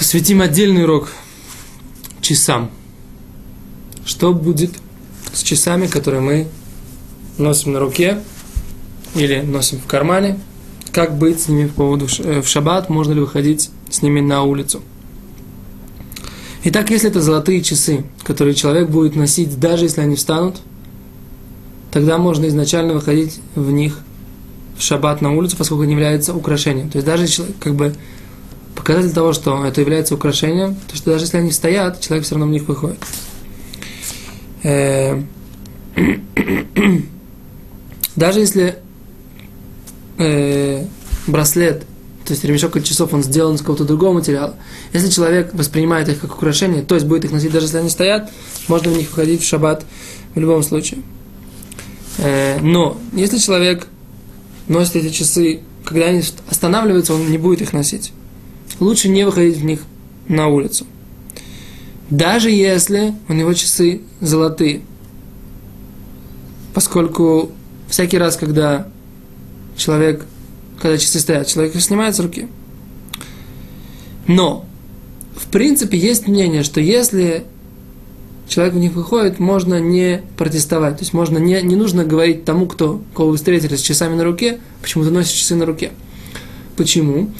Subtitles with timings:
[0.00, 1.12] посвятим отдельный урок
[2.22, 2.70] часам.
[4.06, 4.70] Что будет
[5.30, 6.48] с часами, которые мы
[7.36, 8.18] носим на руке
[9.14, 10.40] или носим в кармане?
[10.90, 12.88] Как быть с ними по поводу э, в шаббат?
[12.88, 14.80] Можно ли выходить с ними на улицу?
[16.64, 20.62] Итак, если это золотые часы, которые человек будет носить, даже если они встанут,
[21.90, 24.00] тогда можно изначально выходить в них
[24.78, 26.88] в шаббат на улицу, поскольку они являются украшением.
[26.88, 27.94] То есть даже человек, как бы
[28.90, 32.48] показатель того, что это является украшением, то что даже если они стоят, человек все равно
[32.48, 32.98] в них выходит.
[34.64, 35.22] Э,
[38.16, 38.78] даже если
[40.18, 40.84] э,
[41.28, 41.84] браслет,
[42.24, 44.56] то есть ремешок от часов, он сделан из какого-то другого материала,
[44.92, 48.28] если человек воспринимает их как украшение, то есть будет их носить даже если они стоят,
[48.66, 49.84] можно в них выходить в шаббат
[50.34, 51.02] в любом случае.
[52.18, 53.86] Э, но если человек
[54.66, 58.12] носит эти часы, когда они останавливаются, он не будет их носить
[58.78, 59.80] лучше не выходить в них
[60.28, 60.86] на улицу.
[62.08, 64.82] Даже если у него часы золотые.
[66.74, 67.52] Поскольку
[67.88, 68.88] всякий раз, когда
[69.76, 70.24] человек,
[70.80, 72.48] когда часы стоят, человек их снимает с руки.
[74.26, 74.64] Но,
[75.36, 77.44] в принципе, есть мнение, что если
[78.48, 80.98] человек в них выходит, можно не протестовать.
[80.98, 84.24] То есть можно не, не нужно говорить тому, кто, кого вы встретили с часами на
[84.24, 85.92] руке, почему ты носишь часы на руке.
[86.76, 87.30] Почему?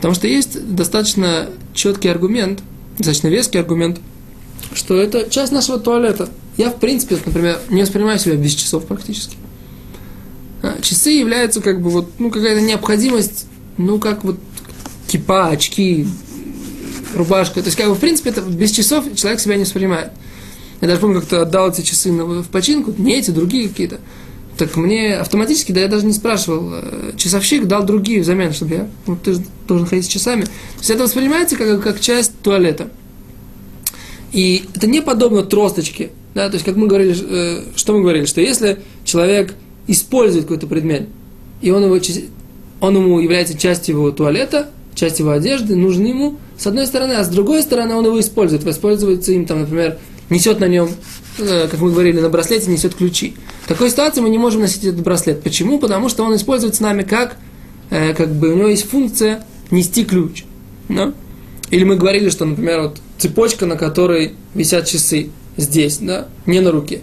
[0.00, 2.62] Потому что есть достаточно четкий аргумент,
[2.96, 4.00] достаточно веский аргумент,
[4.72, 6.30] что это часть нашего туалета.
[6.56, 9.36] Я, в принципе, например, не воспринимаю себя без часов практически.
[10.62, 13.44] А, часы являются как бы вот, ну, какая-то необходимость,
[13.76, 14.38] ну, как вот
[15.06, 16.06] кипа, очки,
[17.14, 17.60] рубашка.
[17.60, 20.12] То есть, как бы, в принципе, это без часов человек себя не воспринимает.
[20.80, 24.00] Я даже помню, как-то отдал эти часы в починку, не эти, другие какие-то
[24.60, 28.88] так мне автоматически, да я даже не спрашивал, э, часовщик дал другие взамен, чтобы я,
[29.06, 30.42] ну, ты должен ходить с часами.
[30.42, 32.90] То есть это воспринимается как, как часть туалета.
[34.32, 38.26] И это не подобно тросточке, да, то есть как мы говорили, э, что мы говорили,
[38.26, 39.54] что если человек
[39.86, 41.08] использует какой-то предмет,
[41.62, 41.98] и он, его,
[42.80, 47.24] он ему является частью его туалета, частью его одежды, нужен ему, с одной стороны, а
[47.24, 49.96] с другой стороны он его использует, воспользуется им, там, например,
[50.30, 50.90] несет на нем,
[51.38, 53.34] э, как мы говорили, на браслете несет ключи.
[53.64, 55.42] В такой ситуации мы не можем носить этот браслет.
[55.42, 55.78] Почему?
[55.78, 57.36] Потому что он используется нами как,
[57.90, 60.44] э, как бы у него есть функция нести ключ.
[60.88, 61.12] Да?
[61.70, 66.72] Или мы говорили, что, например, вот цепочка, на которой висят часы здесь, да, не на
[66.72, 67.00] руке.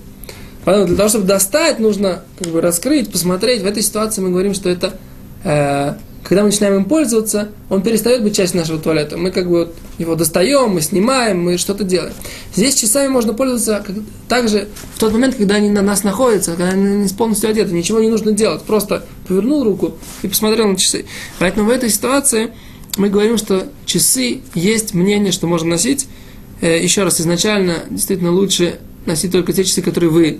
[0.65, 3.61] Поэтому для того, чтобы достать, нужно как бы раскрыть, посмотреть.
[3.61, 4.99] В этой ситуации мы говорим, что это
[5.45, 5.93] э,
[6.23, 9.17] когда мы начинаем им пользоваться, он перестает быть частью нашего туалета.
[9.17, 12.13] Мы как бы вот его достаем, мы снимаем, мы что-то делаем.
[12.53, 13.85] Здесь часами можно пользоваться
[14.27, 17.99] также в тот момент, когда они на нас находятся, когда они не полностью одеты, ничего
[17.99, 18.63] не нужно делать.
[18.63, 21.05] Просто повернул руку и посмотрел на часы.
[21.39, 22.51] Поэтому в этой ситуации
[22.97, 26.07] мы говорим, что часы есть мнение, что можно носить.
[26.61, 30.39] Э, еще раз, изначально действительно лучше носить только те часы, которые вы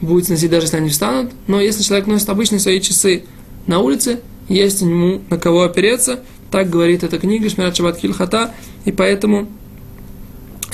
[0.00, 1.32] будете носить, даже если они встанут.
[1.46, 3.24] Но если человек носит обычные свои часы
[3.66, 6.20] на улице, есть ему на кого опереться.
[6.50, 8.52] Так говорит эта книга Шмират Шабат Хильхата,
[8.84, 9.48] и поэтому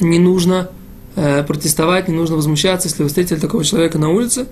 [0.01, 0.71] не нужно
[1.17, 4.47] э, протестовать, не нужно возмущаться, если вы встретили такого человека на улице.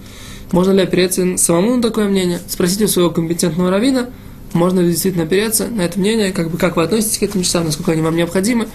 [0.52, 2.40] Можно ли опереться самому на такое мнение?
[2.48, 4.08] Спросите у своего компетентного равина,
[4.52, 7.64] можно ли действительно опереться на это мнение, как, бы, как вы относитесь к этим часам,
[7.64, 8.68] насколько они вам необходимы.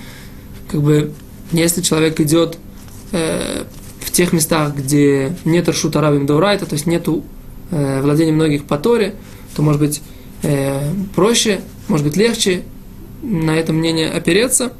[0.69, 1.11] Как бы,
[1.51, 2.57] если человек идет
[3.11, 3.63] э,
[3.99, 7.23] в тех местах, где нет ршута равим даурайта, то есть нету
[7.71, 9.15] э, владения многих по Торе,
[9.55, 10.01] то, может быть,
[10.43, 12.63] э, проще, может быть, легче
[13.21, 14.73] на это мнение опереться.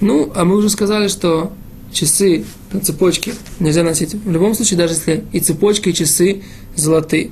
[0.00, 1.52] Ну, а мы уже сказали, что
[1.92, 6.42] часы на цепочке нельзя носить в любом случае, даже если и цепочка, и часы
[6.76, 7.30] золотые,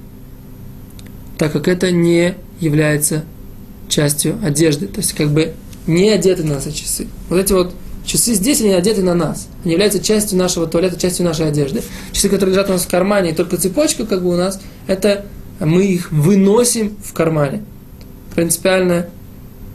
[1.39, 3.25] так как это не является
[3.89, 5.55] частью одежды, то есть как бы
[5.87, 7.07] не одеты на нас эти часы.
[7.31, 9.49] Вот эти вот часы здесь, они одеты на нас.
[9.65, 11.83] Они являются частью нашего туалета, частью нашей одежды.
[12.13, 15.25] Часы, которые лежат у нас в кармане, и только цепочка как бы у нас, это
[15.61, 17.63] мы их выносим в кармане.
[18.35, 19.07] Принципиально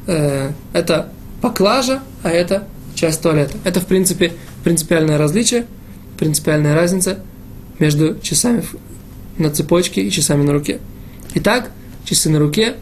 [0.08, 1.10] э, это
[1.42, 3.58] поклажа, а это часть туалета.
[3.64, 4.34] Это, в принципе,
[4.64, 5.66] принципиальное различие,
[6.18, 7.20] принципиальная разница
[7.80, 8.64] между часами
[9.38, 10.80] на цепочке и часами на руке.
[11.34, 11.72] Итак,
[12.06, 12.76] часы на руке,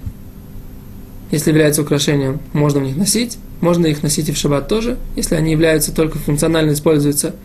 [1.31, 3.38] если являются украшением, можно в них носить.
[3.62, 7.36] Можно их носить и в шаббат тоже, если они являются только функционально используются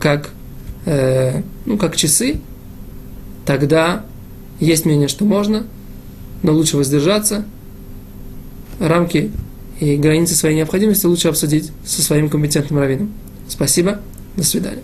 [0.00, 0.30] как,
[0.84, 2.40] э, ну, как часы,
[3.46, 4.04] тогда
[4.62, 5.64] есть мнение, что можно,
[6.42, 7.44] но лучше воздержаться.
[8.78, 9.32] Рамки
[9.80, 13.12] и границы своей необходимости лучше обсудить со своим компетентным раввином.
[13.48, 14.00] Спасибо.
[14.36, 14.82] До свидания.